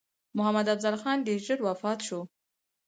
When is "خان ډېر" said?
1.01-1.39